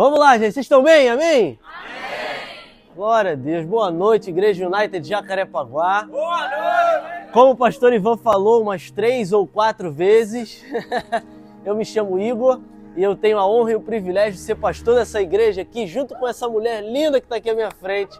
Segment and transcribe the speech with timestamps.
[0.00, 0.54] Vamos lá, gente.
[0.54, 1.10] Vocês estão bem?
[1.10, 1.58] Amém?
[2.96, 3.66] Glória a Deus.
[3.66, 6.04] Boa noite, Igreja United Jacarepaguá.
[6.04, 7.32] Boa noite!
[7.32, 10.64] Como o pastor Ivan falou umas três ou quatro vezes,
[11.66, 12.60] eu me chamo Igor
[12.96, 16.14] e eu tenho a honra e o privilégio de ser pastor dessa igreja aqui, junto
[16.14, 18.18] com essa mulher linda que está aqui à minha frente,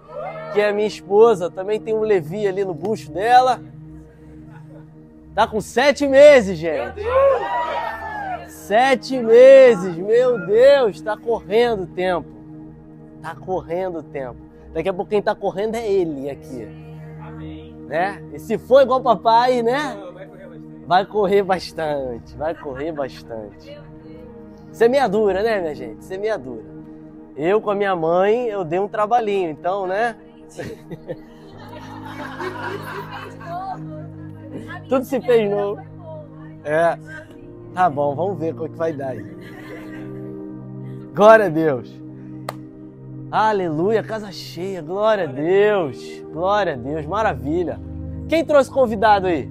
[0.52, 1.50] que é minha esposa.
[1.50, 3.58] Também tem um Levi ali no bucho dela.
[5.34, 7.00] Tá com sete meses, gente.
[8.70, 12.28] Sete meses, meu Deus, está correndo o tempo.
[13.20, 14.36] Tá correndo o tempo.
[14.72, 16.68] Daqui a pouco quem tá correndo é ele aqui.
[17.20, 17.74] Amém.
[17.88, 18.22] Né?
[18.32, 19.98] E se for igual papai, né?
[20.86, 22.36] Vai correr bastante.
[22.36, 23.76] Vai correr bastante, vai correr bastante.
[24.70, 26.04] Semeadura, né, minha gente?
[26.04, 26.62] Semeadura.
[27.36, 30.14] Eu com a minha mãe, eu dei um trabalhinho, então, né?
[34.88, 35.82] Tudo se fez novo.
[36.62, 37.29] É.
[37.74, 39.24] Tá bom, vamos ver como é que vai dar aí.
[41.14, 42.00] Glória a Deus.
[43.30, 44.82] Aleluia, casa cheia.
[44.82, 46.20] Glória a Deus.
[46.32, 47.78] Glória a Deus, maravilha.
[48.28, 49.50] Quem trouxe convidado aí?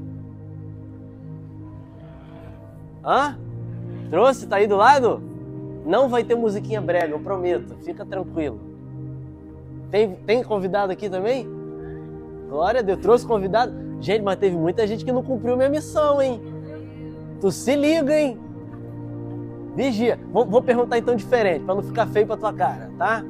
[3.05, 3.37] Hã?
[4.09, 4.47] Trouxe?
[4.47, 5.21] Tá aí do lado?
[5.85, 7.75] Não vai ter musiquinha brega, eu prometo.
[7.83, 8.59] Fica tranquilo.
[9.89, 11.47] Tem, tem convidado aqui também?
[12.49, 13.73] Glória a Deus, trouxe convidado.
[14.01, 16.41] Gente, mas teve muita gente que não cumpriu minha missão, hein?
[17.39, 18.39] Tu se liga, hein?
[19.75, 20.19] Vigia.
[20.31, 23.23] Vou, vou perguntar então diferente, para não ficar feio pra tua cara, tá?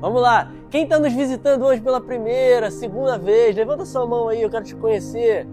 [0.00, 0.50] Vamos lá.
[0.68, 4.64] Quem está nos visitando hoje pela primeira, segunda vez, levanta sua mão aí, eu quero
[4.64, 5.46] te conhecer.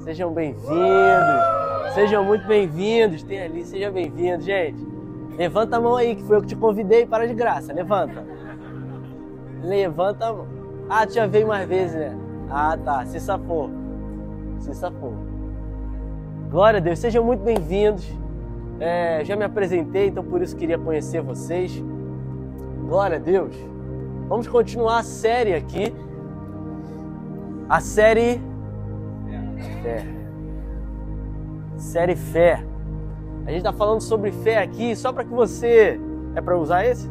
[0.00, 1.94] Sejam bem-vindos.
[1.94, 3.22] Sejam muito bem-vindos.
[3.22, 4.86] Tem ali, seja bem-vindo, gente.
[5.36, 7.72] Levanta a mão aí, que foi eu que te convidei para de graça.
[7.72, 8.24] Levanta.
[9.62, 10.46] Levanta a mão.
[10.88, 12.16] Ah, tu já veio mais vezes, né?
[12.48, 13.04] Ah, tá.
[13.06, 13.70] Se safou.
[14.58, 15.29] Se safou.
[16.50, 16.98] Glória a Deus.
[16.98, 18.04] Sejam muito bem-vindos.
[18.80, 21.80] É, já me apresentei, então por isso queria conhecer vocês.
[22.88, 23.54] Glória a Deus.
[24.28, 25.94] Vamos continuar a série aqui.
[27.68, 28.40] A série
[29.80, 30.04] Fé.
[31.76, 32.64] Série Fé.
[33.46, 36.00] A gente está falando sobre fé aqui só para que você.
[36.34, 37.08] É para usar esse?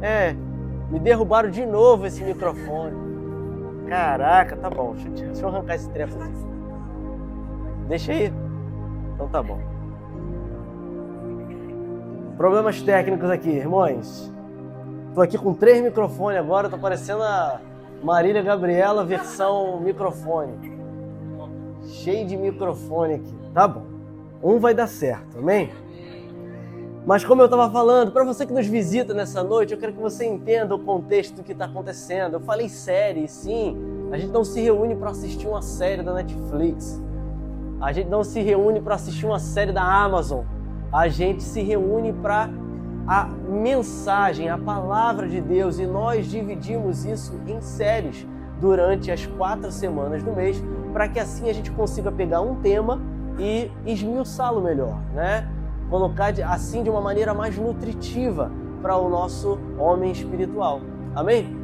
[0.00, 0.34] É.
[0.90, 2.96] Me derrubaram de novo esse microfone.
[3.88, 4.94] Caraca, tá bom.
[4.94, 6.55] Deixa eu, deixa eu arrancar esse treco aqui.
[7.88, 8.32] Deixa aí.
[9.14, 9.58] Então tá bom.
[12.36, 14.32] Problemas técnicos aqui, irmãos.
[15.14, 17.60] Tô aqui com três microfones agora, tô parecendo a
[18.02, 20.76] Marília Gabriela versão microfone.
[21.84, 23.34] Cheio de microfone aqui.
[23.54, 23.84] Tá bom.
[24.42, 25.70] Um vai dar certo, amém?
[27.06, 30.00] Mas como eu estava falando, para você que nos visita nessa noite, eu quero que
[30.00, 32.34] você entenda o contexto do que está acontecendo.
[32.34, 33.78] Eu falei série, sim.
[34.10, 37.00] A gente não se reúne para assistir uma série da Netflix.
[37.80, 40.44] A gente não se reúne para assistir uma série da Amazon
[40.92, 42.48] a gente se reúne para
[43.06, 48.26] a mensagem, a palavra de Deus e nós dividimos isso em séries
[48.60, 53.00] durante as quatro semanas do mês para que assim a gente consiga pegar um tema
[53.38, 55.46] e esmiuçá-lo melhor, né?
[55.90, 58.50] Colocar assim de uma maneira mais nutritiva
[58.80, 60.80] para o nosso homem espiritual.
[61.14, 61.54] Amém?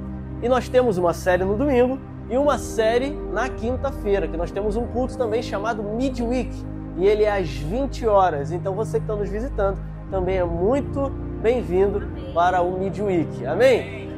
[0.42, 1.98] E nós temos uma série no domingo
[2.32, 6.50] e uma série na quinta-feira, que nós temos um culto também chamado Midweek
[6.96, 8.50] e ele é às 20 horas.
[8.50, 9.78] Então você que está nos visitando
[10.10, 11.10] também é muito
[11.42, 12.00] bem-vindo
[12.32, 13.44] para o Midweek.
[13.44, 14.08] Amém?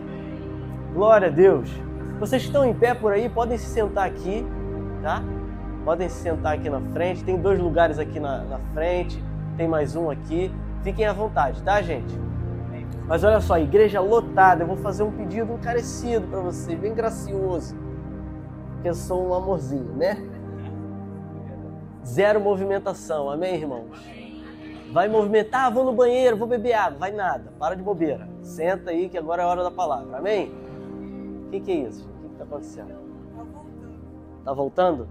[0.95, 1.69] Glória a Deus.
[2.21, 4.47] Vocês que estão em pé por aí podem se sentar aqui,
[5.03, 5.21] tá?
[5.85, 7.25] Podem se sentar aqui na frente.
[7.25, 9.21] Tem dois lugares aqui na, na frente,
[9.57, 10.55] tem mais um aqui.
[10.85, 12.17] Fiquem à vontade, tá, gente?
[13.09, 14.63] Mas olha só, igreja lotada.
[14.63, 17.75] Eu vou fazer um pedido encarecido para vocês, bem gracioso.
[18.85, 20.19] Eu sou um amorzinho, né?
[22.07, 23.99] Zero movimentação, amém, irmãos?
[24.93, 28.29] Vai movimentar, vou no banheiro, vou beber água, vai nada, para de bobeira.
[28.43, 30.53] Senta aí que agora é a hora da palavra, amém?
[31.47, 32.07] O que, que, é isso?
[32.07, 32.95] O que está acontecendo?
[34.45, 35.09] Tá voltando?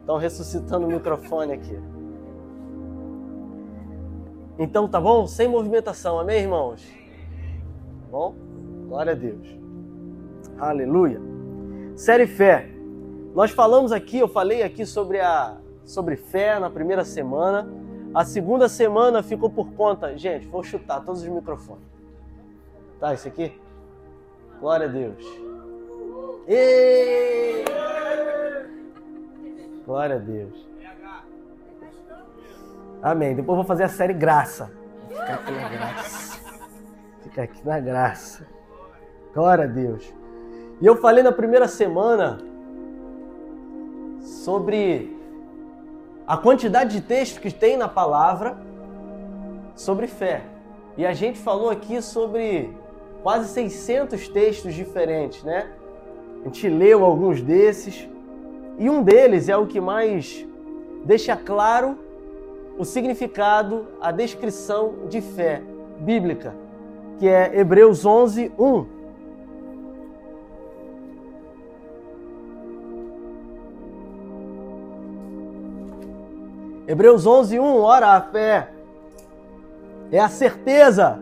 [0.00, 1.78] Estão ressuscitando o microfone aqui.
[4.58, 5.26] Então tá bom?
[5.26, 6.82] Sem movimentação, amém, irmãos?
[6.82, 8.34] Tá bom?
[8.88, 9.46] Glória a Deus.
[10.58, 11.20] Aleluia.
[11.94, 12.69] Série Fé.
[13.34, 17.68] Nós falamos aqui, eu falei aqui sobre a sobre fé na primeira semana.
[18.14, 20.16] A segunda semana ficou por conta.
[20.16, 21.84] Gente, vou chutar todos os microfones.
[22.98, 23.60] Tá, esse aqui?
[24.60, 25.24] Glória a Deus.
[26.48, 27.64] E...
[29.86, 30.68] Glória a Deus.
[33.02, 33.34] Amém.
[33.34, 34.70] Depois vou fazer a série Graça.
[35.08, 36.40] Ficar aqui na graça.
[37.22, 38.46] Ficar aqui na graça.
[39.32, 40.12] Glória a Deus.
[40.80, 42.49] E eu falei na primeira semana
[44.44, 45.14] sobre
[46.26, 48.56] a quantidade de texto que tem na palavra
[49.74, 50.42] sobre fé.
[50.96, 52.74] E a gente falou aqui sobre
[53.22, 55.70] quase 600 textos diferentes, né?
[56.40, 58.08] A gente leu alguns desses
[58.78, 60.46] e um deles é o que mais
[61.04, 61.98] deixa claro
[62.78, 65.60] o significado, a descrição de fé
[65.98, 66.54] bíblica,
[67.18, 68.86] que é Hebreus 11, 1.
[76.90, 77.82] Hebreus 11, 1.
[77.82, 78.68] Ora, a fé
[80.10, 81.20] é a certeza.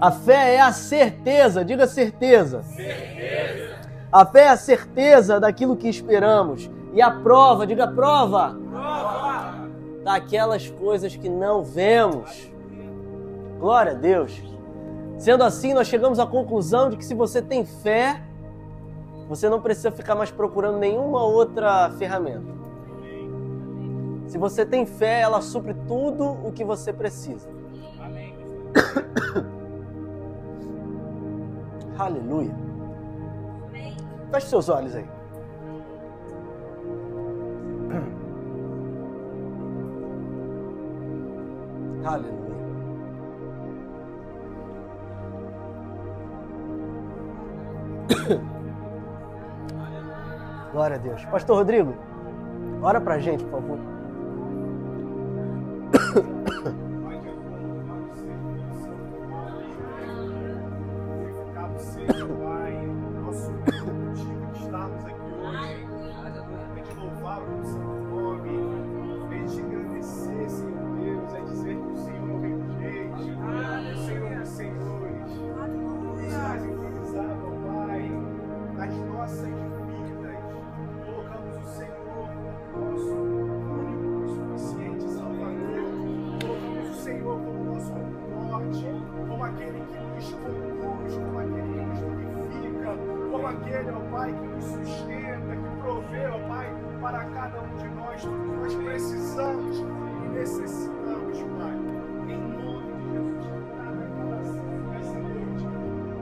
[0.00, 2.64] A fé é a certeza, diga certeza.
[2.64, 3.76] Certeza.
[4.10, 6.68] A fé é a certeza daquilo que esperamos.
[6.92, 8.56] E a prova, diga prova.
[8.72, 9.68] Prova.
[10.02, 12.50] Daquelas coisas que não vemos.
[13.60, 14.42] Glória a Deus.
[15.16, 18.20] Sendo assim, nós chegamos à conclusão de que se você tem fé,
[19.28, 22.61] você não precisa ficar mais procurando nenhuma outra ferramenta.
[24.26, 27.48] Se você tem fé, ela supre tudo o que você precisa.
[28.00, 28.34] Amém.
[31.98, 32.54] Aleluia.
[34.30, 35.04] Feche seus olhos aí.
[42.04, 42.52] Aleluia.
[50.72, 51.24] Glória a Deus.
[51.26, 51.94] Pastor Rodrigo,
[52.82, 53.91] ora pra gente, por favor.
[100.42, 101.76] Necessitamos, Pai.
[102.28, 103.46] Em nome de Jesus,
[103.76, 105.66] nada em relação nessa noite.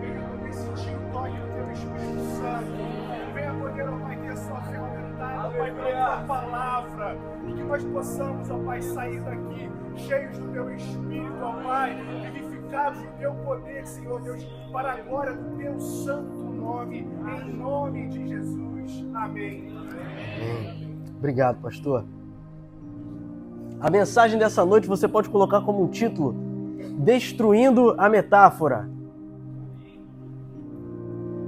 [0.01, 3.33] Venha poder sentir o toque do Teu Espírito Santo.
[3.33, 7.17] Venha poder, ó Pai, ter a sua ferramentada, ó Pai, pela Tua palavra.
[7.47, 11.97] E que nós possamos, ó Pai, sair daqui cheios do Teu Espírito, ó Pai,
[12.31, 18.07] vivificados do Teu poder, Senhor Deus, para a glória do Teu santo nome, em nome
[18.09, 19.07] de Jesus.
[19.15, 19.73] Amém.
[21.17, 22.05] Obrigado, pastor.
[23.81, 26.35] A mensagem dessa noite você pode colocar como um título:
[26.99, 28.91] Destruindo a Metáfora.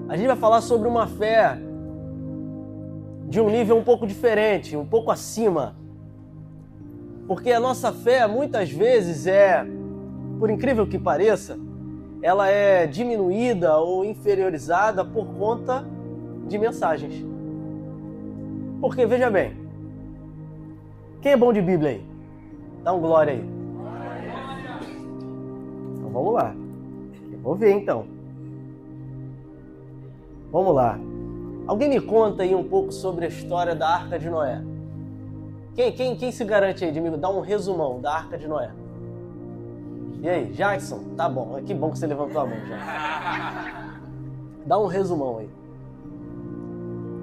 [0.09, 1.59] A gente vai falar sobre uma fé
[3.29, 5.77] de um nível um pouco diferente, um pouco acima.
[7.27, 9.67] Porque a nossa fé muitas vezes é,
[10.39, 11.59] por incrível que pareça,
[12.23, 15.85] ela é diminuída ou inferiorizada por conta
[16.49, 17.25] de mensagens.
[18.81, 19.55] Porque veja bem,
[21.21, 22.12] quem é bom de Bíblia aí?
[22.83, 23.45] Dá um glória aí.
[25.95, 26.55] Então vamos lá.
[27.33, 28.07] Eu vou ver então.
[30.51, 30.99] Vamos lá.
[31.67, 34.63] Alguém me conta aí um pouco sobre a história da Arca de Noé.
[35.75, 38.71] Quem, quem, quem se garante aí de me dar um resumão da Arca de Noé?
[40.21, 41.01] E aí, Jackson?
[41.17, 41.61] Tá bom.
[41.65, 44.01] Que bom que você levantou a mão já.
[44.67, 45.51] Dá um resumão aí.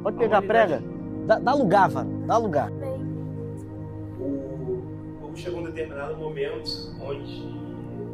[0.01, 0.81] Pode pegar a prega?
[1.27, 2.25] Dá, dá lugar, Vano.
[2.25, 2.69] Dá lugar.
[2.72, 2.99] povo
[5.39, 7.48] chegou um determinado momento onde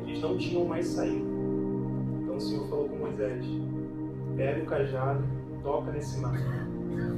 [0.05, 1.25] eles não tinham mais saída.
[2.21, 3.45] Então o Senhor falou com Moisés:
[4.35, 5.23] pega o cajado,
[5.63, 6.39] toca nesse mar.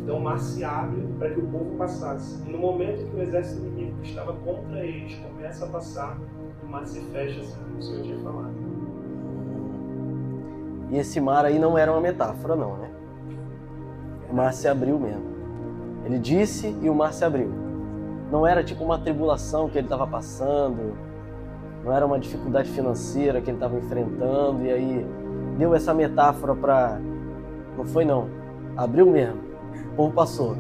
[0.04, 2.42] Então o mar se abre para que o povo passasse.
[2.48, 6.18] E no momento que o exército inimigo que estava contra eles começa a passar,
[6.64, 8.54] o mar se fecha assim como o Senhor tinha falado.
[10.90, 12.90] E esse mar aí não era uma metáfora, não, né?
[14.32, 15.36] O mar se abriu mesmo.
[16.06, 17.67] Ele disse e o mar se abriu.
[18.32, 20.98] Não era tipo uma tribulação que ele estava passando,
[21.84, 25.08] não era uma dificuldade financeira que ele estava enfrentando e aí
[25.58, 27.00] deu essa metáfora para.
[27.78, 28.28] Não foi, não.
[28.76, 29.40] Abriu mesmo.
[29.94, 30.58] O povo passou.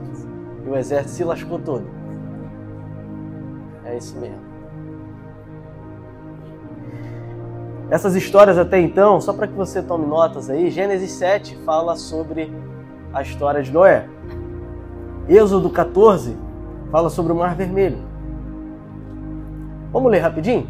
[0.65, 1.85] E o exército se lascou todo.
[3.83, 4.47] É isso mesmo.
[7.89, 12.51] Essas histórias até então, só para que você tome notas aí, Gênesis 7 fala sobre
[13.13, 14.07] a história de Noé.
[15.27, 16.46] Êxodo 14
[16.91, 17.97] fala sobre o Mar Vermelho.
[19.91, 20.67] Vamos ler rapidinho?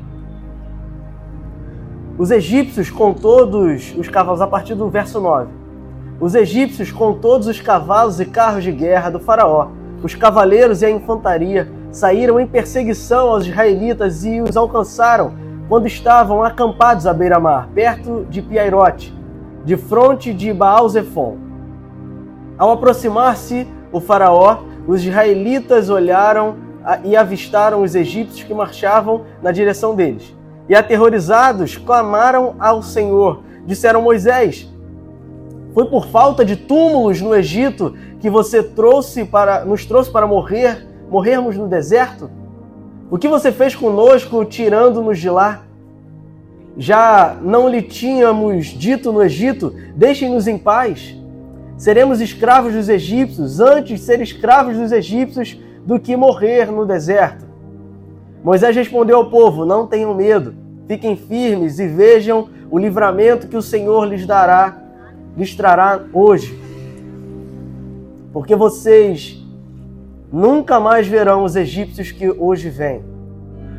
[2.18, 5.52] Os egípcios com todos os cavalos, a partir do verso 9.
[6.20, 9.70] Os egípcios com todos os cavalos e carros de guerra do faraó,
[10.02, 15.34] os cavaleiros e a infantaria, saíram em perseguição aos israelitas e os alcançaram
[15.70, 19.14] quando estavam acampados à beira-mar, perto de Piairote,
[19.64, 21.38] de fronte de Baal-Zephon.
[22.58, 26.56] Ao aproximar-se o faraó, os israelitas olharam
[27.04, 30.34] e avistaram os egípcios que marchavam na direção deles.
[30.70, 33.42] E aterrorizados, clamaram ao Senhor.
[33.66, 34.72] Disseram Moisés:
[35.74, 40.88] Foi por falta de túmulos no Egito que você trouxe para nos trouxe para morrer,
[41.10, 42.30] morrermos no deserto?
[43.12, 45.64] O que você fez conosco tirando-nos de lá?
[46.78, 51.17] Já não lhe tínhamos dito no Egito: Deixem-nos em paz.
[51.78, 57.46] Seremos escravos dos egípcios, antes ser escravos dos egípcios do que morrer no deserto.
[58.44, 60.56] Moisés respondeu ao povo: Não tenham medo,
[60.88, 64.76] fiquem firmes e vejam o livramento que o Senhor lhes dará,
[65.38, 66.60] lhes trará hoje.
[68.34, 69.46] Porque vocês
[70.32, 73.04] nunca mais verão os egípcios que hoje vêm.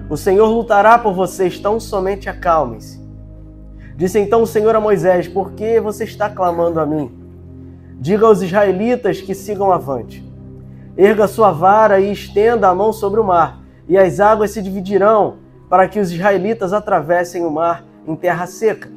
[0.08, 2.98] O Senhor lutará por vocês, tão somente acalmem-se.
[3.96, 7.17] Disse então o Senhor a Moisés: Por que você está clamando a mim?
[8.00, 10.24] Diga aos israelitas que sigam avante.
[10.96, 15.38] Erga sua vara e estenda a mão sobre o mar, e as águas se dividirão,
[15.68, 18.88] para que os israelitas atravessem o mar em terra seca.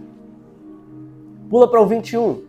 [1.49, 2.41] Pula para o 21.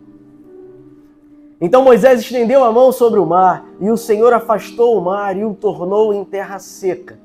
[1.59, 5.43] Então Moisés estendeu a mão sobre o mar, e o Senhor afastou o mar e
[5.43, 7.17] o tornou em terra seca.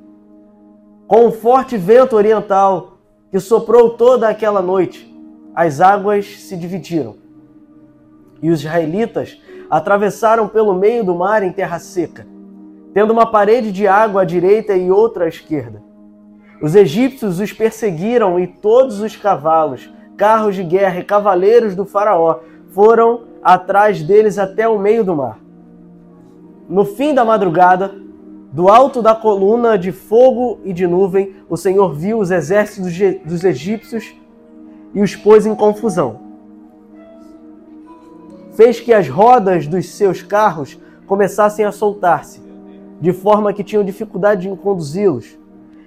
[1.07, 2.99] Com um forte vento oriental
[3.31, 5.15] que soprou toda aquela noite,
[5.55, 7.28] as águas se dividiram.
[8.43, 9.41] E os israelitas
[9.71, 12.27] atravessaram pelo meio do mar em terra seca,
[12.95, 15.83] tendo uma parede de água à direita e outra à esquerda.
[16.61, 22.41] Os egípcios os perseguiram e todos os cavalos, carros de guerra e cavaleiros do Faraó
[22.71, 25.39] foram atrás deles até o meio do mar.
[26.69, 27.95] No fim da madrugada,
[28.53, 32.93] do alto da coluna de fogo e de nuvem, o Senhor viu os exércitos
[33.25, 34.15] dos egípcios
[34.95, 36.28] e os pôs em confusão.
[38.59, 42.43] Fez que as rodas dos seus carros começassem a soltar-se,
[43.01, 45.39] de forma que tinham dificuldade em conduzi-los.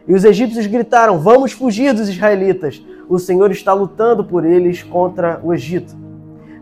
[0.07, 2.81] E os egípcios gritaram: Vamos fugir dos israelitas!
[3.09, 5.93] O Senhor está lutando por eles contra o Egito.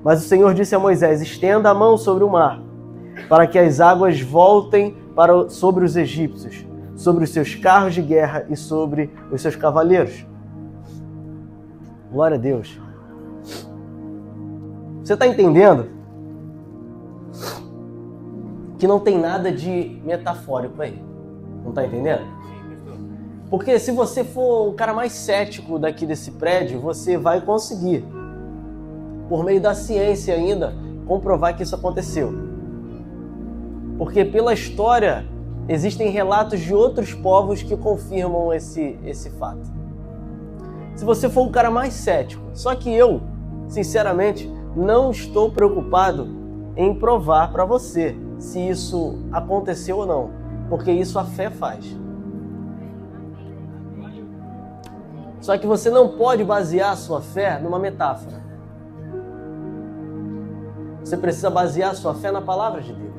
[0.03, 2.59] Mas o Senhor disse a Moisés: Estenda a mão sobre o mar,
[3.29, 8.47] para que as águas voltem para sobre os egípcios, sobre os seus carros de guerra
[8.49, 10.25] e sobre os seus cavaleiros.
[12.11, 12.81] Glória a Deus.
[15.03, 15.99] Você está entendendo?
[18.79, 21.00] Que não tem nada de metafórico aí.
[21.62, 22.24] Não está entendendo?
[23.50, 28.03] Porque se você for o cara mais cético daqui desse prédio, você vai conseguir
[29.29, 30.74] por meio da ciência ainda,
[31.05, 32.33] comprovar que isso aconteceu.
[33.98, 35.24] Porque pela história
[35.67, 39.71] existem relatos de outros povos que confirmam esse, esse fato.
[40.95, 43.21] Se você for o cara mais cético, só que eu,
[43.67, 46.27] sinceramente, não estou preocupado
[46.75, 50.31] em provar para você se isso aconteceu ou não,
[50.69, 51.86] porque isso a fé faz.
[55.41, 58.39] Só que você não pode basear a sua fé numa metáfora.
[61.03, 63.10] Você precisa basear sua fé na palavra de Deus.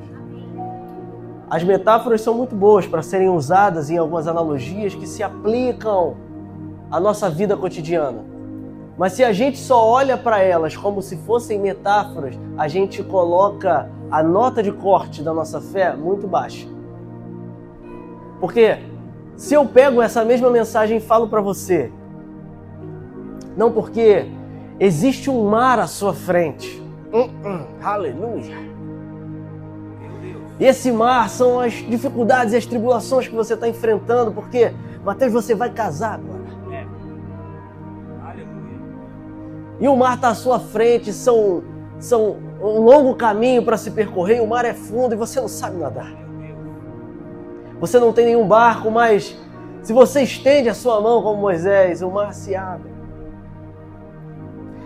[1.49, 6.15] As metáforas são muito boas para serem usadas em algumas analogias que se aplicam
[6.89, 8.30] à nossa vida cotidiana.
[9.01, 13.89] Mas se a gente só olha para elas como se fossem metáforas, a gente coloca
[14.11, 16.67] a nota de corte da nossa fé muito baixa.
[18.39, 18.77] Porque
[19.35, 21.91] se eu pego essa mesma mensagem e falo para você,
[23.57, 24.27] não porque
[24.79, 26.79] existe um mar à sua frente,
[27.11, 28.55] Uh -uh, aleluia.
[30.59, 34.71] E esse mar são as dificuldades e as tribulações que você está enfrentando, porque,
[35.03, 36.40] Mateus, você vai casar agora.
[39.81, 41.63] E o mar está à sua frente, são,
[41.99, 45.77] são um longo caminho para se percorrer, o mar é fundo e você não sabe
[45.77, 46.13] nadar.
[47.81, 49.35] Você não tem nenhum barco, mas
[49.81, 52.91] se você estende a sua mão como Moisés, o mar se abre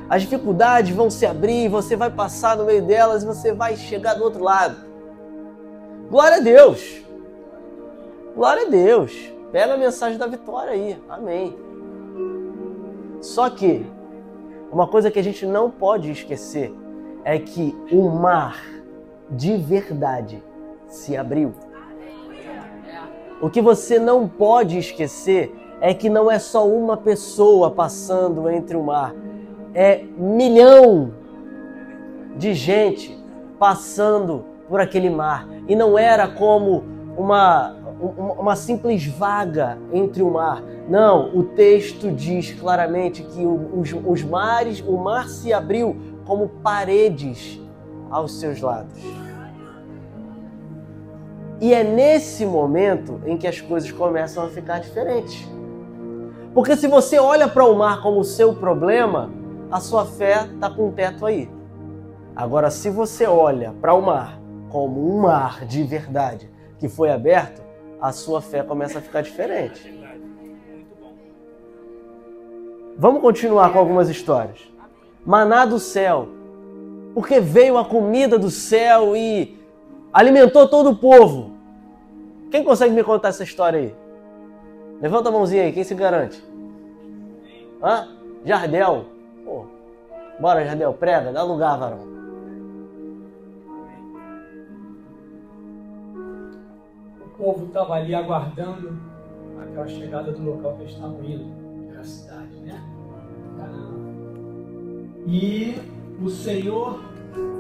[0.10, 4.14] as dificuldades vão se abrir, você vai passar no meio delas e você vai chegar
[4.14, 4.78] do outro lado.
[6.10, 7.04] Glória a Deus!
[8.36, 9.34] Glória a Deus!
[9.52, 11.02] Pega a mensagem da vitória aí.
[11.10, 11.58] Amém.
[13.20, 13.86] Só que
[14.75, 16.75] uma coisa que a gente não pode esquecer
[17.24, 18.62] é que o mar
[19.29, 20.44] de verdade
[20.86, 21.53] se abriu.
[23.41, 28.75] O que você não pode esquecer é que não é só uma pessoa passando entre
[28.75, 29.15] o mar,
[29.74, 31.13] é milhão
[32.36, 33.17] de gente
[33.58, 35.48] passando por aquele mar.
[35.70, 36.84] E não era como
[37.17, 40.62] uma, uma simples vaga entre o mar.
[40.90, 47.60] Não, o texto diz claramente que os, os mares, o mar se abriu como paredes
[48.10, 49.02] aos seus lados.
[51.62, 55.48] E é nesse momento em que as coisas começam a ficar diferentes.
[56.54, 59.32] Porque se você olha para o mar como o seu problema,
[59.72, 61.50] a sua fé está com o teto aí.
[62.36, 67.64] Agora, se você olha para o mar como um mar de verdade que foi aberto,
[68.02, 69.94] a sua fé começa a ficar diferente.
[72.98, 74.60] Vamos continuar com algumas histórias.
[75.25, 76.30] Maná do céu.
[77.14, 79.58] Porque veio a comida do céu e
[80.14, 81.52] alimentou todo o povo.
[82.52, 83.96] Quem consegue me contar essa história aí?
[85.02, 86.42] Levanta a mãozinha aí, quem se garante?
[87.84, 88.08] Hã?
[88.46, 89.06] Jardel.
[89.44, 89.66] Pô.
[90.40, 92.14] Bora, Jardel, prega, dá lugar, varão.
[97.38, 98.98] Povo estava ali aguardando
[99.62, 102.84] aquela chegada do local que eles estavam indo, a cidade, né?
[105.27, 105.75] E
[106.22, 107.00] o Senhor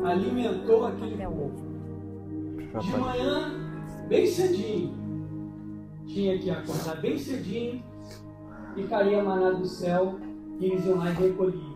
[0.05, 1.65] alimentou aquele povo.
[2.79, 3.51] De manhã,
[4.07, 4.93] bem cedinho,
[6.05, 7.83] tinha que acordar bem cedinho
[8.75, 10.19] e caía maná do céu
[10.59, 11.75] e eles iam lá e recolhiam.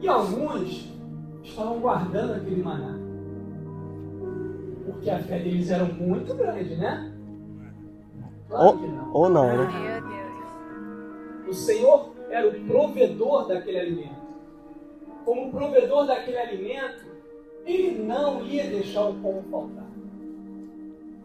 [0.00, 0.94] E alguns
[1.42, 3.07] estavam guardando aquele maná.
[4.98, 7.14] Porque a fé deles era muito grande, né?
[8.48, 9.14] Claro ou, não.
[9.14, 9.68] ou não, né?
[11.48, 14.18] O Senhor era o provedor daquele alimento.
[15.24, 17.06] Como provedor daquele alimento,
[17.64, 19.86] ele não ia deixar o pão faltar.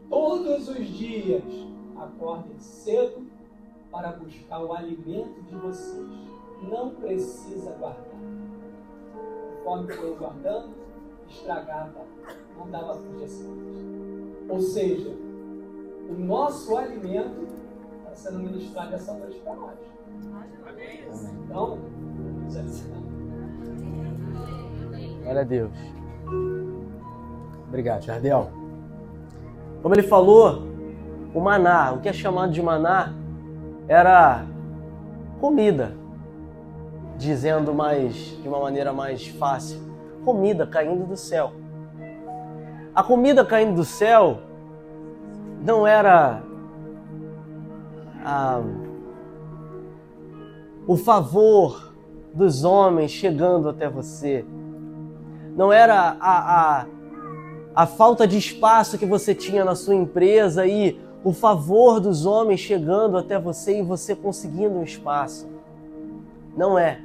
[0.08, 1.44] Todos os dias,
[1.98, 3.26] acordem cedo
[3.92, 6.08] para buscar o alimento de vocês.
[6.70, 8.06] Não precisa guardar.
[9.64, 10.83] Conforme foi guardando,
[11.30, 12.02] estragava,
[12.58, 13.60] não dava projeções.
[14.50, 15.10] Ou seja,
[16.10, 17.48] o nosso alimento
[17.98, 19.78] está sendo ministrado essa noite para nós.
[21.46, 21.80] Então,
[22.48, 23.04] alimentar.
[25.24, 25.72] Glória a Deus.
[27.68, 28.52] Obrigado, Jardel.
[29.82, 30.64] Como ele falou,
[31.34, 33.14] o maná, o que é chamado de maná,
[33.88, 34.46] era
[35.42, 35.96] comida,
[37.18, 39.82] dizendo mais de uma maneira mais fácil,
[40.24, 41.54] comida caindo do céu.
[42.96, 44.40] A comida caindo do céu
[45.64, 46.44] não era
[48.24, 48.62] a,
[50.88, 51.94] o favor
[52.34, 54.46] dos homens chegando até você.
[55.56, 56.86] Não era a, a,
[57.76, 62.60] a falta de espaço que você tinha na sua empresa e o favor dos homens
[62.60, 65.48] chegando até você e você conseguindo um espaço.
[66.56, 67.02] Não é.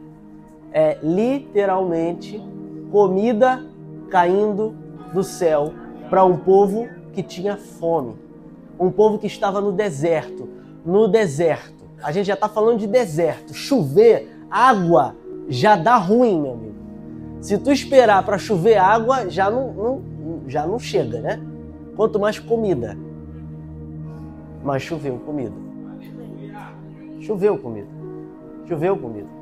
[0.72, 2.42] É literalmente
[2.90, 3.64] comida
[4.10, 4.74] caindo
[5.12, 5.72] do céu
[6.08, 8.16] para um povo que tinha fome.
[8.78, 10.48] Um povo que estava no deserto.
[10.84, 11.84] No deserto.
[12.02, 13.52] A gente já está falando de deserto.
[13.52, 15.16] Chover, água,
[15.48, 16.74] já dá ruim, meu amigo.
[17.40, 20.02] Se tu esperar para chover água, já não, não,
[20.46, 21.40] já não chega, né?
[21.96, 22.96] Quanto mais comida
[24.68, 25.54] mas choveu comida.
[27.20, 27.88] Choveu comida.
[28.66, 29.37] Choveu comida.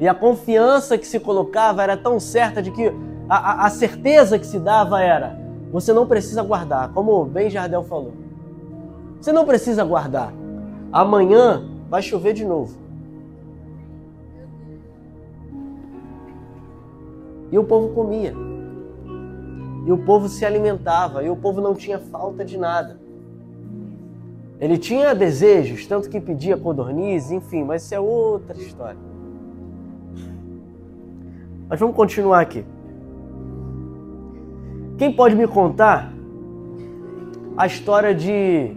[0.00, 2.90] E a confiança que se colocava era tão certa de que
[3.28, 5.38] a, a, a certeza que se dava era:
[5.70, 8.14] você não precisa guardar, como bem Jardel falou.
[9.20, 10.32] Você não precisa guardar.
[10.90, 12.78] Amanhã vai chover de novo.
[17.52, 18.34] E o povo comia.
[19.84, 21.22] E o povo se alimentava.
[21.22, 22.98] E o povo não tinha falta de nada.
[24.58, 29.09] Ele tinha desejos, tanto que pedia codorniz, enfim, mas isso é outra história.
[31.70, 32.64] Mas vamos continuar aqui.
[34.98, 36.12] Quem pode me contar
[37.56, 38.72] a história de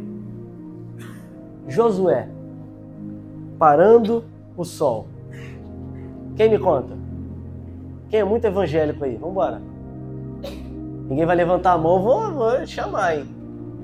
[1.67, 2.29] Josué
[3.57, 4.23] parando
[4.55, 5.07] o sol?
[6.35, 6.93] Quem me conta?
[8.09, 9.15] Quem é muito evangélico aí?
[9.15, 9.61] Vamos embora.
[11.09, 13.25] Ninguém vai levantar a mão, vou, vou chamar, hein?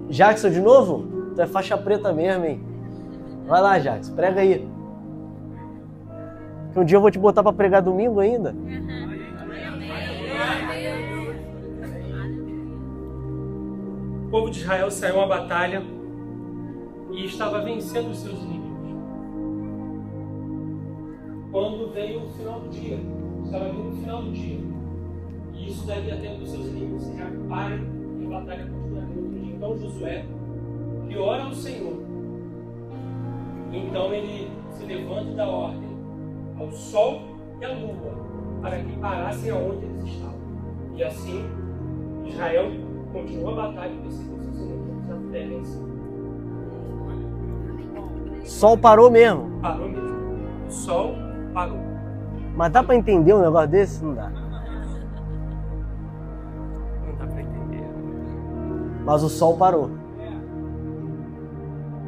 [0.07, 1.33] Jackson de novo?
[1.33, 2.61] Tu é faixa preta mesmo, hein?
[3.47, 4.67] Vai lá, Jax, prega aí.
[6.71, 8.55] Que um dia eu vou te botar para pregar domingo ainda.
[14.29, 15.81] O povo de Israel saiu à batalha
[17.11, 18.93] e estava vencendo os seus inimigos.
[21.51, 22.99] Quando veio o final do dia,
[23.43, 24.59] estava vindo o final do dia.
[25.55, 27.81] E isso daria tempo dos seus inimigos se reaparem
[28.19, 29.55] e a batalha continuaria.
[29.55, 30.25] Então Josué
[31.09, 31.99] e ora ao Senhor.
[33.73, 35.89] Então ele se levanta e dá ordem
[36.59, 37.21] ao sol
[37.59, 38.13] e à lua
[38.61, 40.39] para que parassem aonde eles estavam.
[40.95, 41.43] E assim
[42.27, 44.29] Israel continua a batalha e inimigos.
[45.09, 45.87] muita fé nisso.
[48.43, 49.59] Sol parou mesmo.
[49.61, 50.09] Parou mesmo.
[50.67, 51.15] O sol
[51.53, 51.77] parou.
[52.55, 54.03] Mas dá pra entender um negócio desse?
[54.03, 54.29] Não dá.
[54.29, 54.41] Não
[57.17, 57.83] dá pra entender.
[59.05, 59.89] Mas o sol parou.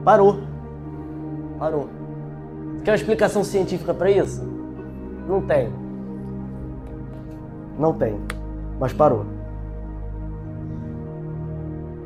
[0.03, 0.37] Parou.
[1.59, 1.87] Parou.
[2.83, 4.43] Quer uma explicação científica para isso?
[5.27, 5.71] Não tem.
[7.77, 8.19] Não tem.
[8.79, 9.25] Mas parou.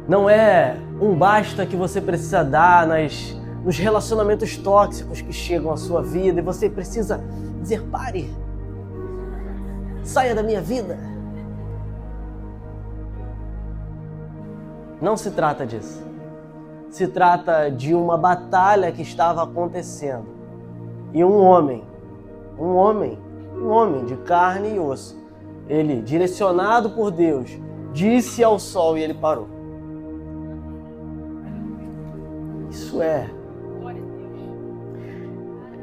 [0.07, 5.77] Não é um basta que você precisa dar nas, nos relacionamentos tóxicos que chegam à
[5.77, 7.23] sua vida e você precisa
[7.59, 8.31] dizer pare.
[10.03, 10.99] Saia da minha vida.
[15.01, 16.05] Não se trata disso.
[16.89, 20.27] Se trata de uma batalha que estava acontecendo.
[21.11, 21.83] E um homem,
[22.59, 23.17] um homem,
[23.55, 25.17] um homem de carne e osso,
[25.67, 27.49] ele, direcionado por Deus,
[27.91, 29.54] disse ao sol e ele parou.
[32.75, 33.29] Isso é.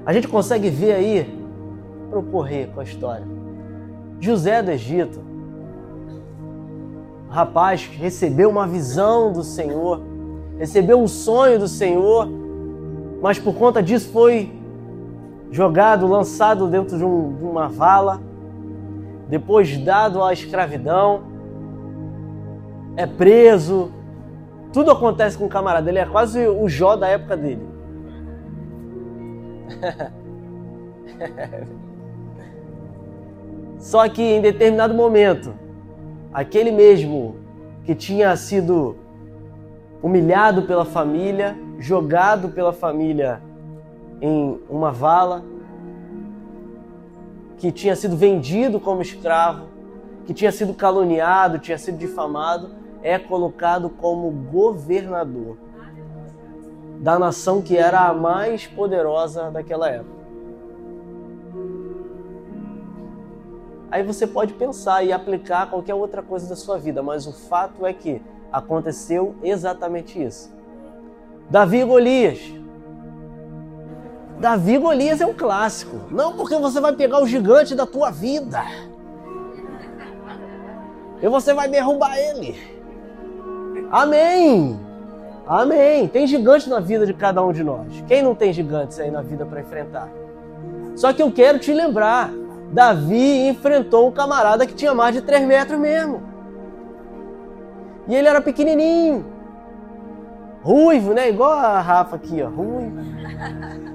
[0.04, 1.38] A gente consegue ver aí,
[2.10, 3.26] procorrer com a história.
[4.20, 5.20] José do Egito,
[7.30, 10.02] rapaz que recebeu uma visão do Senhor,
[10.58, 12.28] recebeu um sonho do Senhor,
[13.22, 14.52] mas por conta disso foi
[15.50, 18.20] jogado, lançado dentro de, um, de uma vala,
[19.30, 21.22] depois dado à escravidão,
[22.96, 23.90] é preso.
[24.72, 27.66] Tudo acontece com o camarada, ele é quase o Jó da época dele.
[33.78, 35.52] Só que em determinado momento,
[36.32, 37.36] aquele mesmo
[37.84, 38.96] que tinha sido
[40.02, 43.40] humilhado pela família, jogado pela família
[44.20, 45.44] em uma vala,
[47.58, 49.66] que tinha sido vendido como escravo,
[50.26, 55.56] que tinha sido caluniado, tinha sido difamado, é colocado como governador
[57.00, 60.22] da nação que era a mais poderosa daquela época.
[63.90, 67.84] Aí você pode pensar e aplicar qualquer outra coisa da sua vida, mas o fato
[67.84, 70.50] é que aconteceu exatamente isso.
[71.50, 72.40] Davi e Golias.
[74.38, 76.00] Davi e Golias é um clássico.
[76.10, 78.62] Não porque você vai pegar o gigante da tua vida.
[81.20, 82.71] E você vai derrubar ele.
[83.92, 84.80] Amém.
[85.46, 86.08] Amém.
[86.08, 88.02] Tem gigante na vida de cada um de nós.
[88.08, 90.08] Quem não tem gigantes aí na vida para enfrentar?
[90.96, 92.32] Só que eu quero te lembrar
[92.72, 96.22] Davi enfrentou um camarada que tinha mais de 3 metros mesmo.
[98.08, 99.26] E ele era pequenininho.
[100.62, 101.28] Ruivo, né?
[101.28, 102.48] Igual a Rafa aqui, ó.
[102.48, 102.96] Ruivo.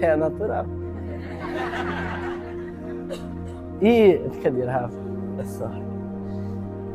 [0.00, 0.64] É natural.
[3.82, 4.16] E.
[4.30, 4.96] Brincadeira, Rafa.
[5.38, 5.83] É só.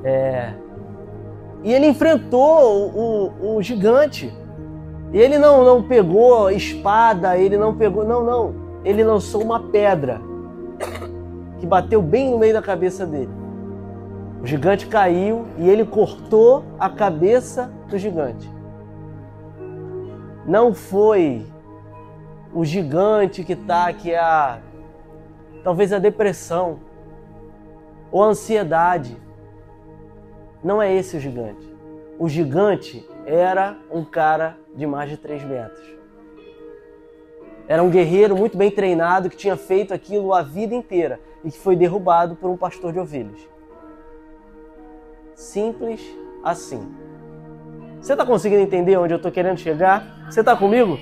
[0.03, 0.53] É.
[1.63, 4.33] E ele enfrentou o, o, gigante.
[5.11, 8.05] Ele não, não pegou espada, ele não pegou.
[8.05, 10.21] Não, não ele lançou uma pedra
[11.59, 13.31] que bateu bem no meio da cabeça dele.
[14.41, 18.49] O gigante caiu e ele cortou a cabeça do gigante.
[20.45, 21.45] Não foi
[22.53, 24.59] o gigante que está, que é a,
[25.63, 26.79] talvez a depressão
[28.11, 29.17] ou a ansiedade.
[30.63, 31.67] Não é esse o gigante.
[32.17, 35.99] O gigante era um cara de mais de 3 metros.
[37.67, 41.57] Era um guerreiro muito bem treinado que tinha feito aquilo a vida inteira e que
[41.57, 43.39] foi derrubado por um pastor de ovelhas.
[45.35, 46.01] Simples
[46.43, 46.91] assim.
[48.01, 50.25] Você está conseguindo entender onde eu estou querendo chegar?
[50.29, 50.97] Você está comigo?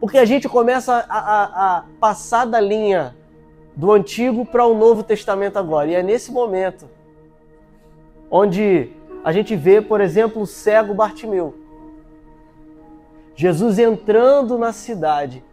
[0.00, 3.16] Porque a gente começa a, a, a passar da linha
[3.76, 5.88] do Antigo para o Novo Testamento agora.
[5.88, 6.88] E é nesse momento
[8.34, 8.90] onde
[9.22, 11.54] a gente vê, por exemplo, o cego Bartimeu.
[13.36, 15.44] Jesus entrando na cidade,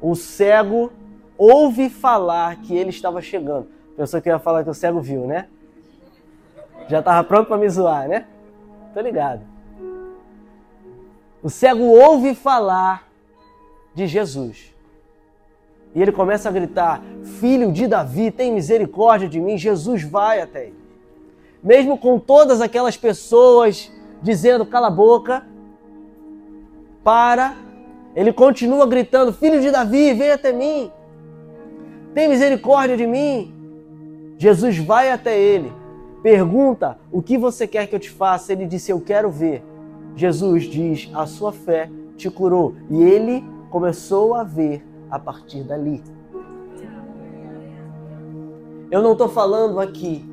[0.00, 0.90] o cego
[1.36, 3.68] ouve falar que ele estava chegando.
[3.94, 5.46] Pensou que ia falar que o cego viu, né?
[6.88, 8.26] Já estava pronto para me zoar, né?
[8.94, 9.42] Tô ligado.
[11.42, 13.06] O cego ouve falar
[13.94, 14.74] de Jesus.
[15.94, 17.02] E ele começa a gritar:
[17.38, 19.58] Filho de Davi, tem misericórdia de mim.
[19.58, 20.81] Jesus vai até ele.
[21.62, 25.46] Mesmo com todas aquelas pessoas dizendo: Cala a boca,
[27.04, 27.54] para.
[28.14, 30.90] Ele continua gritando: Filho de Davi, vem até mim.
[32.14, 34.34] Tem misericórdia de mim.
[34.36, 35.72] Jesus vai até ele.
[36.22, 38.52] Pergunta: O que você quer que eu te faça?
[38.52, 39.62] Ele disse: Eu quero ver.
[40.16, 42.74] Jesus diz: A sua fé te curou.
[42.90, 46.02] E ele começou a ver a partir dali.
[48.90, 50.31] Eu não estou falando aqui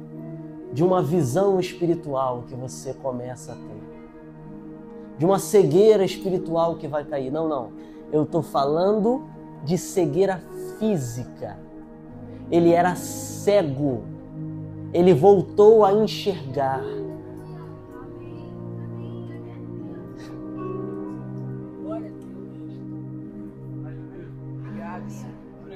[0.71, 3.83] de uma visão espiritual que você começa a ter,
[5.17, 7.31] de uma cegueira espiritual que vai cair.
[7.31, 7.71] Não, não.
[8.11, 9.23] Eu estou falando
[9.63, 10.41] de cegueira
[10.77, 11.57] física.
[12.51, 14.03] Ele era cego.
[14.93, 16.81] Ele voltou a enxergar.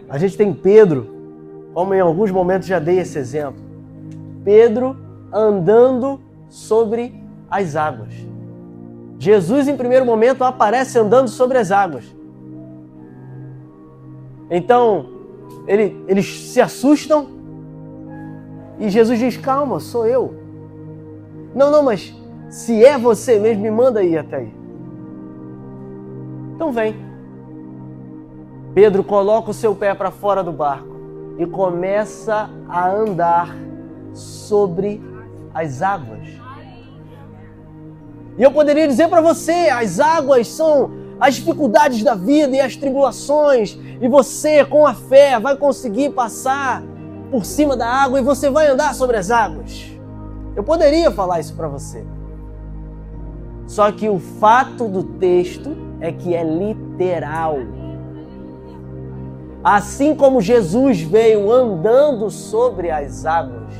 [0.10, 1.08] A gente tem Pedro,
[1.73, 3.73] como em alguns momentos já dei esse exemplo.
[4.43, 4.97] Pedro
[5.32, 7.13] andando sobre
[7.49, 8.13] as águas.
[9.17, 12.03] Jesus, em primeiro momento, aparece andando sobre as águas.
[14.49, 15.10] Então,
[15.67, 17.27] ele, eles se assustam
[18.79, 20.34] e Jesus diz: Calma, sou eu.
[21.56, 22.13] Não, não, mas
[22.49, 24.53] se é você mesmo, me manda aí até aí.
[26.56, 26.95] Então vem.
[28.73, 30.95] Pedro coloca o seu pé para fora do barco
[31.38, 33.56] e começa a andar
[34.13, 35.02] sobre
[35.54, 36.28] as águas.
[38.38, 42.76] E eu poderia dizer para você: as águas são as dificuldades da vida e as
[42.76, 46.84] tribulações, e você, com a fé, vai conseguir passar
[47.32, 49.91] por cima da água e você vai andar sobre as águas.
[50.56, 52.06] Eu poderia falar isso para você.
[53.65, 57.58] Só que o fato do texto é que é literal.
[59.63, 63.73] Assim como Jesus veio andando sobre as águas,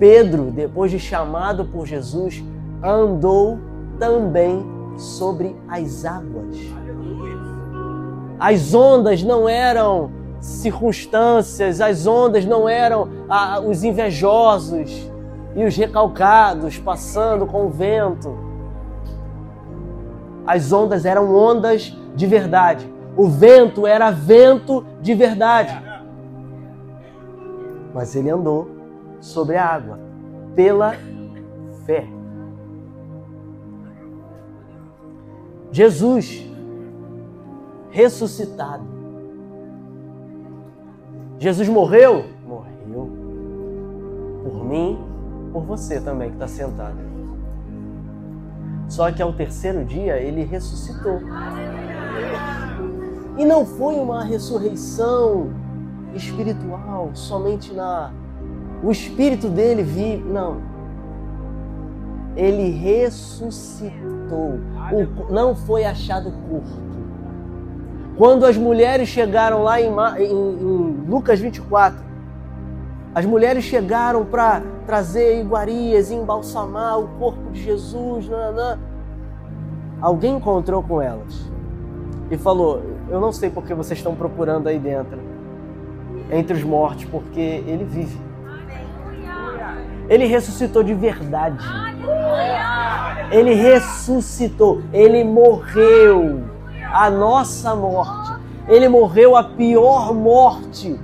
[0.00, 2.42] Pedro, depois de chamado por Jesus,
[2.82, 3.58] andou
[3.98, 4.64] também
[4.96, 6.56] sobre as águas.
[8.38, 10.10] As ondas não eram
[10.40, 14.90] circunstâncias, as ondas não eram ah, os invejosos
[15.54, 18.38] e os recalcados passando com o vento.
[20.46, 22.90] As ondas eram ondas de verdade.
[23.18, 25.78] O vento era vento de verdade.
[27.92, 28.79] Mas ele andou
[29.20, 29.98] sobre a água
[30.54, 30.94] pela
[31.84, 32.06] fé.
[35.72, 36.46] Jesus
[37.90, 38.84] ressuscitado.
[41.38, 42.24] Jesus morreu?
[42.46, 43.10] Morreu.
[44.42, 44.98] Por mim,
[45.52, 46.98] por você também que está sentado.
[48.88, 51.20] Só que ao terceiro dia ele ressuscitou.
[53.38, 55.50] E não foi uma ressurreição
[56.14, 58.12] espiritual, somente na.
[58.82, 60.24] O espírito dele vive.
[60.24, 60.58] Não.
[62.36, 64.58] Ele ressuscitou.
[64.92, 65.32] O...
[65.32, 66.90] Não foi achado curto.
[68.16, 72.04] Quando as mulheres chegaram lá em, em, em Lucas 24,
[73.14, 78.28] as mulheres chegaram para trazer iguarias, embalsamar o corpo de Jesus.
[78.28, 78.78] Nananã.
[80.00, 81.50] Alguém encontrou com elas
[82.30, 85.18] e falou: Eu não sei porque vocês estão procurando aí dentro,
[86.30, 88.29] entre os mortos, porque ele vive.
[90.10, 91.64] Ele ressuscitou de verdade.
[93.30, 94.82] Ele ressuscitou.
[94.92, 96.42] Ele morreu
[96.92, 98.32] a nossa morte.
[98.66, 100.98] Ele morreu a pior morte.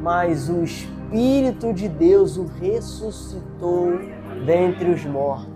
[0.00, 3.98] Mas o Espírito de Deus o ressuscitou
[4.46, 5.52] dentre os mortos.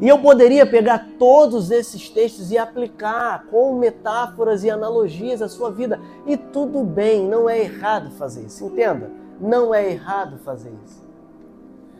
[0.00, 5.72] E eu poderia pegar todos esses textos e aplicar com metáforas e analogias à sua
[5.72, 6.00] vida.
[6.24, 8.66] E tudo bem, não é errado fazer isso.
[8.66, 9.10] Entenda?
[9.40, 11.07] Não é errado fazer isso.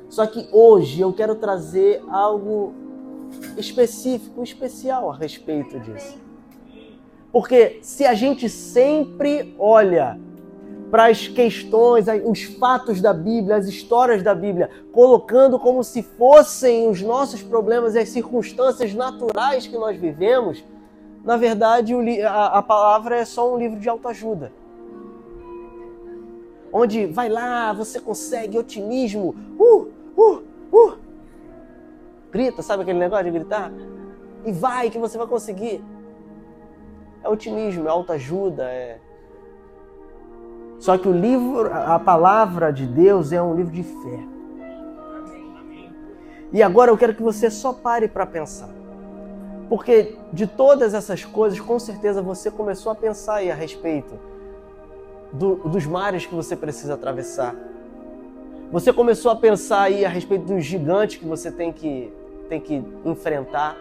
[0.08, 2.72] Só que hoje eu quero trazer algo
[3.56, 6.18] específico, especial a respeito disso.
[7.30, 10.18] Porque se a gente sempre olha
[10.90, 16.88] para as questões, os fatos da Bíblia, as histórias da Bíblia, colocando como se fossem
[16.88, 20.64] os nossos problemas e as circunstâncias naturais que nós vivemos,
[21.22, 24.50] na verdade a, palavra é só um livro de autoajuda.
[26.72, 29.88] Onde vai lá, você consegue otimismo, uh,
[30.18, 30.98] uh, uh.
[32.30, 33.72] Grita, sabe aquele negócio de gritar?
[34.44, 35.82] E vai que você vai conseguir.
[37.22, 39.00] É otimismo, é autoajuda, é
[40.78, 44.20] só que o livro, a palavra de Deus é um livro de fé.
[46.52, 48.70] E agora eu quero que você só pare para pensar.
[49.68, 54.18] Porque de todas essas coisas, com certeza você começou a pensar aí a respeito
[55.32, 57.54] do, dos mares que você precisa atravessar.
[58.70, 62.12] Você começou a pensar aí a respeito dos gigantes que você tem que,
[62.50, 63.74] tem que enfrentar.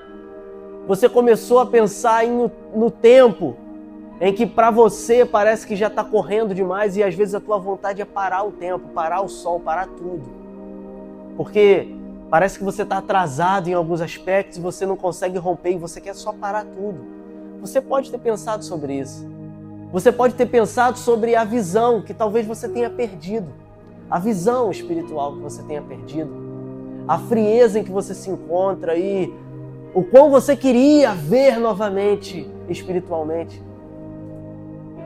[0.88, 3.58] Você começou a pensar aí no, no tempo
[4.22, 7.58] em que para você parece que já está correndo demais e às vezes a tua
[7.58, 10.24] vontade é parar o tempo, parar o sol, parar tudo.
[11.36, 11.94] Porque
[12.30, 16.00] parece que você está atrasado em alguns aspectos e você não consegue romper e você
[16.00, 17.06] quer só parar tudo.
[17.60, 19.28] Você pode ter pensado sobre isso.
[19.92, 23.67] Você pode ter pensado sobre a visão que talvez você tenha perdido.
[24.10, 26.32] A visão espiritual que você tenha perdido,
[27.08, 29.34] a frieza em que você se encontra e
[29.94, 33.62] o quão você queria ver novamente espiritualmente.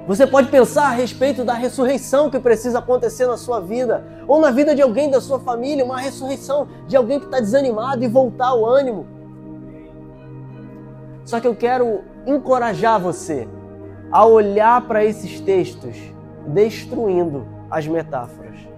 [0.07, 4.49] Você pode pensar a respeito da ressurreição que precisa acontecer na sua vida, ou na
[4.49, 8.53] vida de alguém da sua família, uma ressurreição de alguém que está desanimado e voltar
[8.55, 9.05] o ânimo.
[11.23, 13.47] Só que eu quero encorajar você
[14.11, 15.95] a olhar para esses textos
[16.47, 18.70] destruindo as metáforas.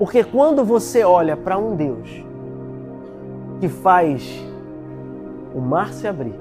[0.00, 2.24] Porque quando você olha para um Deus
[3.60, 4.42] que faz
[5.54, 6.40] o mar se abrir,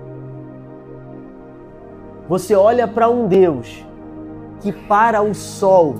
[2.29, 3.85] você olha para um Deus
[4.61, 5.95] que para o sol,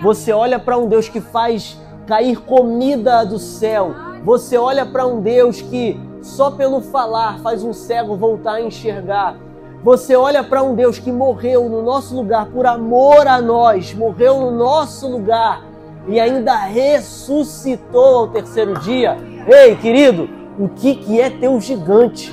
[0.00, 3.92] você olha para um Deus que faz cair comida do céu,
[4.24, 9.36] você olha para um Deus que só pelo falar faz um cego voltar a enxergar.
[9.82, 14.38] Você olha para um Deus que morreu no nosso lugar por amor a nós, morreu
[14.40, 15.73] no nosso lugar
[16.06, 19.16] e ainda ressuscitou ao terceiro dia.
[19.46, 22.32] Ei, querido, o que, que é teu gigante?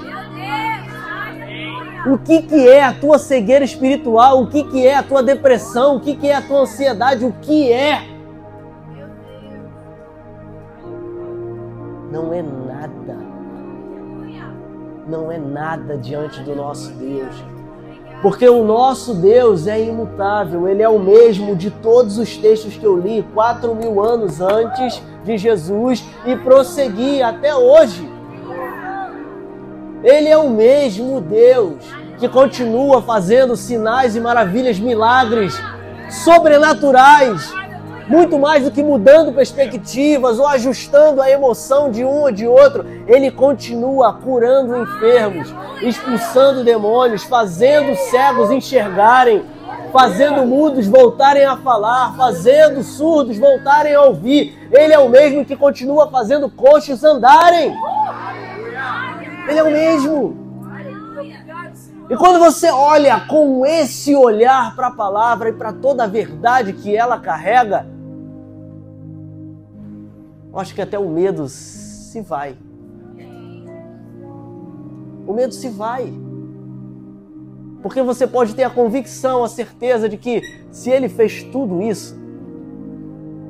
[2.06, 4.42] O que, que é a tua cegueira espiritual?
[4.42, 5.98] O que, que é a tua depressão?
[5.98, 7.24] O que, que é a tua ansiedade?
[7.24, 8.02] O que é?
[12.12, 13.18] Não é nada.
[15.08, 17.36] Não é nada diante do nosso Deus.
[18.22, 22.86] Porque o nosso Deus é imutável, Ele é o mesmo de todos os textos que
[22.86, 28.08] eu li quatro mil anos antes de Jesus e prossegui até hoje.
[30.04, 31.78] Ele é o mesmo Deus
[32.20, 35.60] que continua fazendo sinais e maravilhas, milagres
[36.10, 37.52] sobrenaturais
[38.12, 42.86] muito mais do que mudando perspectivas ou ajustando a emoção de um ou de outro,
[43.08, 45.48] ele continua curando enfermos,
[45.82, 49.46] expulsando demônios, fazendo cegos enxergarem,
[49.94, 54.60] fazendo mudos voltarem a falar, fazendo surdos voltarem a ouvir.
[54.70, 57.74] Ele é o mesmo que continua fazendo coxos andarem.
[59.48, 60.38] Ele é o mesmo.
[62.10, 66.74] E quando você olha com esse olhar para a palavra e para toda a verdade
[66.74, 67.86] que ela carrega,
[70.52, 72.58] eu acho que até o medo se vai.
[75.26, 76.12] O medo se vai.
[77.82, 82.20] Porque você pode ter a convicção, a certeza de que se ele fez tudo isso,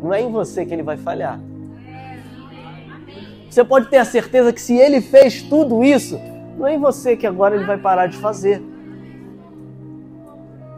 [0.01, 1.39] não é em você que ele vai falhar.
[3.49, 6.19] Você pode ter a certeza que se ele fez tudo isso,
[6.57, 8.61] não é em você que agora ele vai parar de fazer.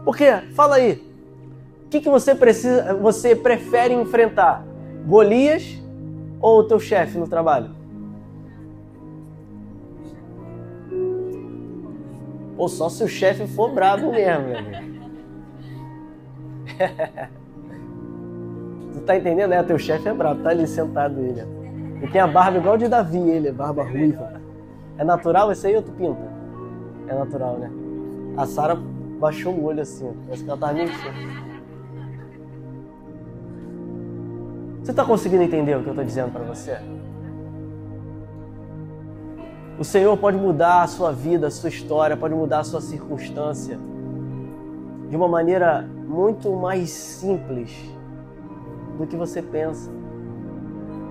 [0.06, 1.04] Porque, fala aí,
[1.86, 4.66] o que, que você precisa, você prefere enfrentar?
[5.06, 5.83] Golias
[6.44, 7.72] ou o teu chefe no trabalho?
[12.58, 14.94] Ou só se o chefe for brabo mesmo, meu amigo.
[18.94, 19.54] tu tá entendendo?
[19.54, 21.44] É, teu chefe é brabo, tá ali sentado ele.
[22.04, 24.42] E tem a barba igual de Davi, ele, barba ruiva.
[24.98, 26.30] É natural esse aí ou tu pinta?
[27.08, 27.72] É natural, né?
[28.36, 31.53] A Sara baixou o olho assim, parece que ela tava mentindo.
[34.84, 36.78] Você está conseguindo entender o que eu estou dizendo para você?
[39.80, 43.80] O Senhor pode mudar a sua vida, a sua história, pode mudar a sua circunstância
[45.10, 47.74] de uma maneira muito mais simples
[48.98, 49.90] do que você pensa.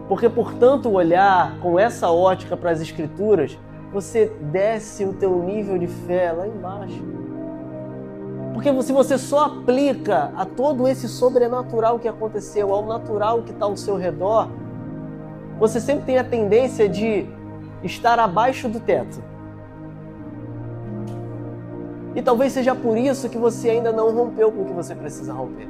[0.06, 3.58] Porque por tanto olhar com essa ótica para as escrituras,
[3.90, 7.02] você desce o teu nível de fé lá embaixo.
[8.52, 13.64] Porque se você só aplica a todo esse sobrenatural que aconteceu, ao natural que está
[13.64, 14.48] ao seu redor,
[15.58, 17.26] você sempre tem a tendência de
[17.82, 19.22] estar abaixo do teto.
[22.14, 25.32] E talvez seja por isso que você ainda não rompeu com o que você precisa
[25.32, 25.68] romper.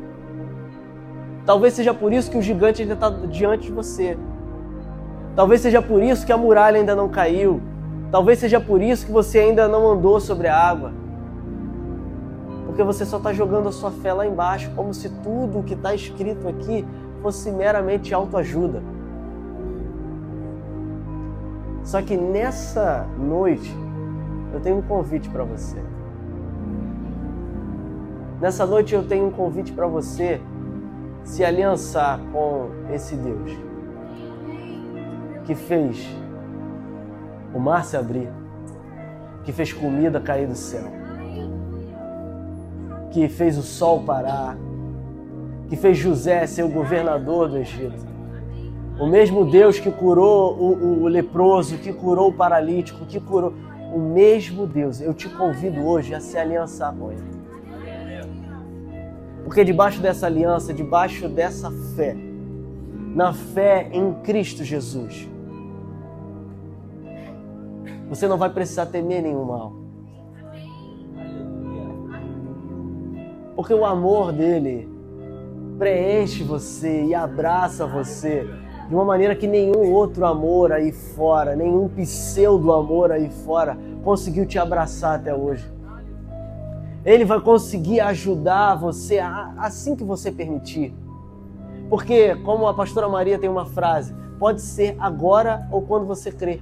[1.46, 4.18] Talvez seja por isso que o gigante ainda está diante de você.
[5.36, 7.60] Talvez seja por isso que a muralha ainda não caiu.
[8.10, 10.92] Talvez seja por isso que você ainda não andou sobre a água.
[12.72, 15.74] Porque você só está jogando a sua fé lá embaixo, como se tudo o que
[15.74, 16.86] está escrito aqui
[17.20, 18.82] fosse meramente autoajuda.
[21.84, 23.70] Só que nessa noite
[24.54, 25.76] eu tenho um convite para você.
[28.40, 30.40] Nessa noite eu tenho um convite para você
[31.24, 33.52] se aliançar com esse Deus
[35.44, 36.08] que fez
[37.52, 38.30] o mar se abrir,
[39.44, 41.01] que fez comida cair do céu
[43.12, 44.56] que fez o sol parar,
[45.68, 48.10] que fez José ser o governador do Egito.
[48.98, 53.52] O mesmo Deus que curou o, o, leproso, que curou o paralítico, que curou.
[53.92, 55.00] O mesmo Deus.
[55.00, 57.22] Eu te convido hoje a se aliançar com Ele.
[59.44, 62.16] Porque debaixo dessa aliança, debaixo dessa fé,
[63.14, 65.28] na fé em Cristo Jesus,
[68.08, 69.81] você não vai precisar temer nenhum mal.
[73.54, 74.88] Porque o amor dele
[75.78, 78.48] preenche você e abraça você
[78.88, 84.44] de uma maneira que nenhum outro amor aí fora, nenhum pseudo amor aí fora conseguiu
[84.46, 85.64] te abraçar até hoje.
[87.04, 90.94] Ele vai conseguir ajudar você assim que você permitir.
[91.88, 96.60] Porque, como a pastora Maria tem uma frase, pode ser agora ou quando você crê.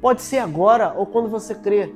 [0.00, 1.94] Pode ser agora ou quando você crê.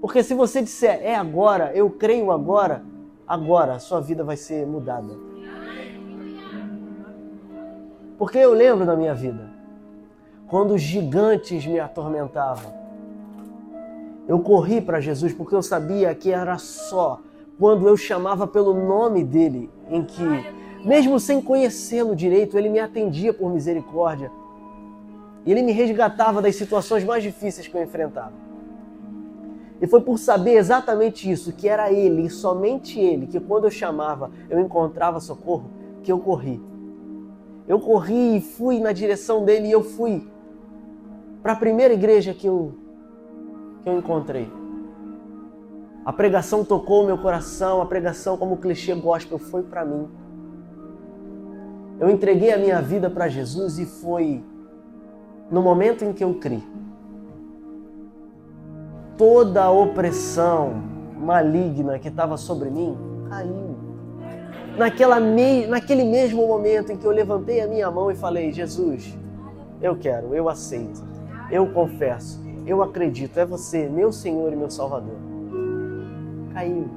[0.00, 2.82] Porque se você disser é agora, eu creio agora,
[3.26, 5.14] agora a sua vida vai ser mudada.
[8.16, 9.48] Porque eu lembro da minha vida,
[10.46, 12.72] quando os gigantes me atormentavam,
[14.26, 17.20] eu corri para Jesus porque eu sabia que era só
[17.58, 20.22] quando eu chamava pelo nome dele em que,
[20.84, 24.30] mesmo sem conhecê-lo direito, ele me atendia por misericórdia
[25.44, 28.47] e ele me resgatava das situações mais difíceis que eu enfrentava.
[29.80, 33.70] E foi por saber exatamente isso, que era ele e somente ele, que quando eu
[33.70, 35.70] chamava eu encontrava socorro,
[36.02, 36.60] que eu corri.
[37.66, 40.26] Eu corri e fui na direção dele e eu fui
[41.42, 42.74] para a primeira igreja que eu,
[43.82, 44.50] que eu encontrei.
[46.04, 50.08] A pregação tocou o meu coração, a pregação como clichê gospel foi para mim.
[52.00, 54.42] Eu entreguei a minha vida para Jesus e foi
[55.50, 56.77] no momento em que eu criei
[59.18, 60.80] toda a opressão
[61.18, 62.96] maligna que estava sobre mim
[63.28, 63.76] caiu.
[64.78, 65.66] Naquela me...
[65.66, 69.18] Naquele mesmo momento em que eu levantei a minha mão e falei: Jesus,
[69.82, 71.04] eu quero, eu aceito,
[71.50, 75.16] eu confesso, eu acredito, é você, meu Senhor e meu Salvador.
[76.54, 76.88] Caiu.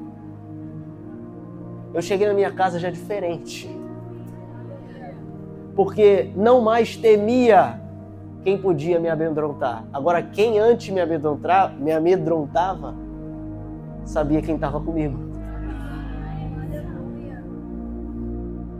[1.93, 3.69] Eu cheguei na minha casa já diferente.
[5.76, 7.80] Porque não mais temia
[8.44, 9.84] quem podia me amedrontar.
[9.94, 12.96] Agora, quem antes me, amedrontar, me amedrontava,
[14.04, 15.32] sabia quem estava comigo.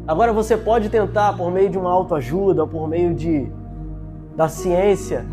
[0.07, 3.51] Agora você pode tentar, por meio de uma autoajuda, por meio de,
[4.36, 5.26] da ciência,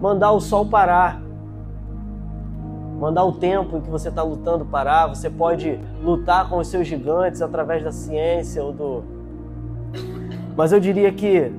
[0.00, 1.20] mandar o sol parar.
[2.98, 5.06] Mandar o tempo em que você está lutando parar.
[5.06, 9.04] Você pode lutar com os seus gigantes através da ciência ou do.
[10.56, 11.52] Mas eu diria que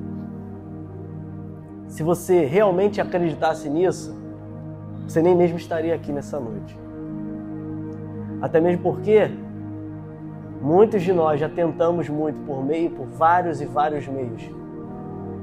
[1.91, 4.15] se você realmente acreditasse nisso,
[5.05, 6.79] você nem mesmo estaria aqui nessa noite.
[8.41, 9.29] Até mesmo porque
[10.61, 14.41] muitos de nós já tentamos muito por meio, por vários e vários meios.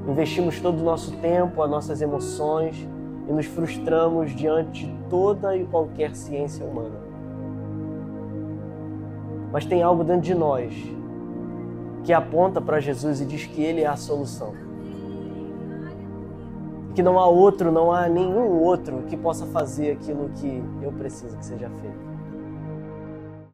[0.08, 2.88] Investimos todo o nosso tempo, as nossas emoções
[3.28, 6.96] e nos frustramos diante de toda e qualquer ciência humana.
[9.52, 10.72] Mas tem algo dentro de nós
[12.04, 14.67] que aponta para Jesus e diz que Ele é a solução
[16.98, 21.36] que não há outro, não há nenhum outro que possa fazer aquilo que eu preciso
[21.36, 22.07] que seja feito.